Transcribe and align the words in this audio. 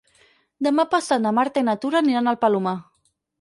Demà 0.67 0.85
passat 0.93 1.21
na 1.25 1.33
Marta 1.41 1.63
i 1.65 1.67
na 1.67 1.75
Tura 1.85 2.01
aniran 2.01 2.33
al 2.33 2.41
Palomar. 2.47 2.75